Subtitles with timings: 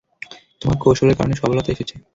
[0.61, 1.95] তোমার কৌশলের কারণে সাফলতা এসেছে।